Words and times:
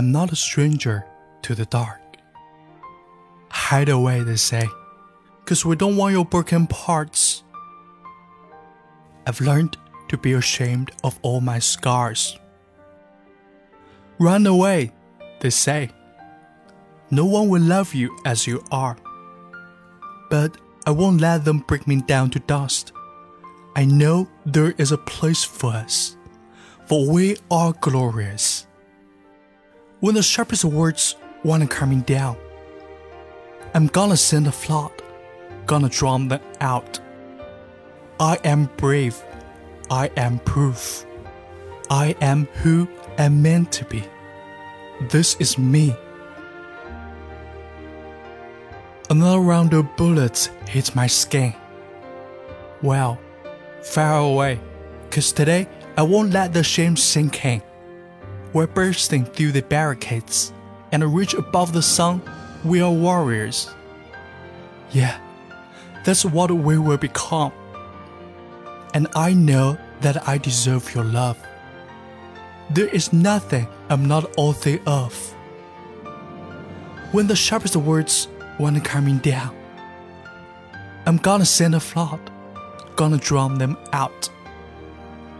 I'm 0.00 0.12
not 0.12 0.32
a 0.32 0.34
stranger 0.34 1.04
to 1.42 1.54
the 1.54 1.66
dark. 1.66 2.00
Hide 3.50 3.90
away, 3.90 4.22
they 4.22 4.36
say, 4.36 4.66
cause 5.44 5.66
we 5.66 5.76
don't 5.76 5.98
want 5.98 6.14
your 6.14 6.24
broken 6.24 6.66
parts. 6.66 7.44
I've 9.26 9.42
learned 9.42 9.76
to 10.08 10.16
be 10.16 10.32
ashamed 10.32 10.90
of 11.04 11.18
all 11.20 11.42
my 11.42 11.58
scars. 11.58 12.38
Run 14.18 14.46
away, 14.46 14.92
they 15.40 15.50
say. 15.50 15.90
No 17.10 17.26
one 17.26 17.50
will 17.50 17.60
love 17.60 17.92
you 17.92 18.18
as 18.24 18.46
you 18.46 18.64
are. 18.70 18.96
But 20.30 20.56
I 20.86 20.92
won't 20.92 21.20
let 21.20 21.44
them 21.44 21.58
break 21.58 21.86
me 21.86 22.00
down 22.00 22.30
to 22.30 22.38
dust. 22.38 22.92
I 23.76 23.84
know 23.84 24.30
there 24.46 24.72
is 24.78 24.92
a 24.92 24.96
place 24.96 25.44
for 25.44 25.74
us, 25.74 26.16
for 26.86 27.06
we 27.06 27.36
are 27.50 27.74
glorious. 27.82 28.66
When 30.00 30.14
the 30.14 30.22
sharpest 30.22 30.64
words 30.64 31.16
wanna 31.44 31.66
cut 31.66 31.86
me 31.90 31.96
down, 31.96 32.38
I'm 33.74 33.86
gonna 33.86 34.16
send 34.16 34.46
a 34.46 34.52
flood, 34.52 34.92
gonna 35.66 35.90
drown 35.90 36.28
them 36.28 36.40
out. 36.58 36.98
I 38.18 38.38
am 38.42 38.70
brave, 38.78 39.22
I 39.90 40.10
am 40.16 40.38
proof. 40.38 41.04
I 41.90 42.16
am 42.22 42.46
who 42.62 42.88
I'm 43.18 43.42
meant 43.42 43.72
to 43.72 43.84
be. 43.84 44.02
This 45.10 45.36
is 45.38 45.58
me. 45.58 45.94
Another 49.10 49.40
round 49.40 49.74
of 49.74 49.96
bullets 49.96 50.46
hits 50.66 50.94
my 50.94 51.08
skin. 51.08 51.52
Well, 52.80 53.18
far 53.82 54.20
away, 54.20 54.60
cause 55.10 55.30
today 55.30 55.68
I 55.98 56.04
won't 56.04 56.32
let 56.32 56.54
the 56.54 56.62
shame 56.62 56.96
sink 56.96 57.44
in. 57.44 57.62
We're 58.52 58.66
bursting 58.66 59.24
through 59.24 59.52
the 59.52 59.62
barricades, 59.62 60.52
and 60.90 61.14
reach 61.14 61.34
above 61.34 61.72
the 61.72 61.82
sun, 61.82 62.20
we 62.64 62.80
are 62.80 62.90
warriors. 62.90 63.70
Yeah, 64.90 65.18
that's 66.04 66.24
what 66.24 66.50
we 66.50 66.76
will 66.76 66.96
become. 66.96 67.52
And 68.92 69.06
I 69.14 69.34
know 69.34 69.78
that 70.00 70.28
I 70.28 70.38
deserve 70.38 70.92
your 70.94 71.04
love. 71.04 71.38
There 72.70 72.88
is 72.88 73.12
nothing 73.12 73.68
I'm 73.88 74.06
not 74.06 74.36
worthy 74.36 74.80
of. 74.84 75.14
When 77.12 77.28
the 77.28 77.36
sharpest 77.36 77.76
words 77.76 78.26
want 78.58 78.84
coming 78.84 79.18
down, 79.18 79.56
I'm 81.06 81.18
gonna 81.18 81.46
send 81.46 81.76
a 81.76 81.80
flood, 81.80 82.20
gonna 82.96 83.18
drown 83.18 83.58
them 83.58 83.76
out. 83.92 84.28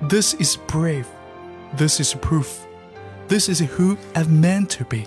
This 0.03 0.35
is 0.35 0.57
brave. 0.57 1.09
This 1.75 2.01
is 2.01 2.15
proof. 2.15 2.67
This 3.31 3.49
is 3.49 3.61
who 3.61 3.97
I'm 4.17 4.41
meant 4.41 4.71
to 4.71 4.85
be. 4.85 5.07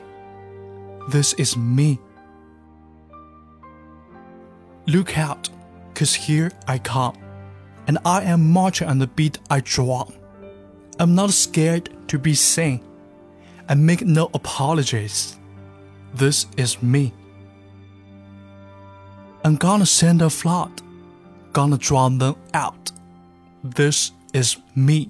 This 1.09 1.33
is 1.33 1.57
me. 1.57 1.99
Look 4.87 5.17
out, 5.17 5.49
cause 5.93 6.15
here 6.15 6.49
I 6.65 6.77
come, 6.77 7.17
and 7.85 7.97
I 8.05 8.21
am 8.23 8.49
marching 8.49 8.87
on 8.87 8.99
the 8.99 9.07
beat 9.07 9.39
I 9.49 9.59
draw. 9.59 10.05
I'm 10.99 11.13
not 11.15 11.31
scared 11.31 11.89
to 12.07 12.17
be 12.17 12.33
seen. 12.33 12.79
I 13.67 13.75
make 13.75 14.05
no 14.05 14.29
apologies. 14.33 15.35
This 16.13 16.45
is 16.55 16.81
me. 16.81 17.13
I'm 19.43 19.57
gonna 19.57 19.85
send 19.85 20.21
a 20.21 20.29
flood, 20.29 20.81
gonna 21.51 21.77
drown 21.77 22.19
them 22.19 22.37
out. 22.53 22.93
This 23.65 24.13
is 24.33 24.55
me. 24.75 25.09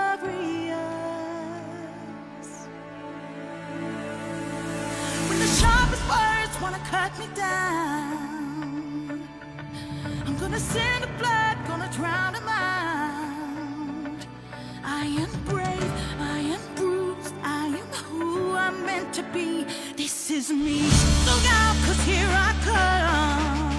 Wanna 6.61 6.79
cut 6.79 7.17
me 7.17 7.25
down, 7.33 9.27
I'm 10.25 10.37
gonna 10.37 10.59
send 10.59 11.03
the 11.03 11.07
blood, 11.17 11.57
gonna 11.67 11.89
drown 11.91 12.33
them 12.33 12.47
out. 12.47 14.25
I 14.83 15.05
am 15.05 15.31
brave, 15.45 15.91
I 16.19 16.39
am 16.55 16.61
bruised, 16.75 17.33
I 17.43 17.65
am 17.67 17.87
who 18.05 18.55
I'm 18.55 18.85
meant 18.85 19.11
to 19.15 19.23
be. 19.33 19.65
This 19.95 20.29
is 20.29 20.51
me. 20.51 20.83
Look 21.25 21.45
out, 21.51 21.75
cause 21.85 22.01
here 22.03 22.29
I 22.29 22.53
come. 22.63 23.70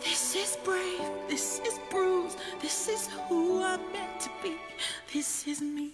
This 0.00 0.34
is 0.36 0.56
brave, 0.64 1.10
this 1.28 1.60
is 1.60 1.78
bruised, 1.90 2.38
this 2.60 2.88
is 2.88 3.08
who 3.28 3.62
I'm 3.62 3.80
meant 3.92 4.20
to 4.20 4.30
be, 4.42 4.56
this 5.12 5.46
is 5.46 5.60
me. 5.60 5.92